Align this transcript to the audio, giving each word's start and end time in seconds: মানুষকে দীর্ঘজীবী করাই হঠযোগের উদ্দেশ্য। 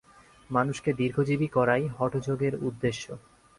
মানুষকে 0.49 0.89
দীর্ঘজীবী 0.93 1.47
করাই 1.47 1.83
হঠযোগের 1.97 2.53
উদ্দেশ্য। 2.61 3.05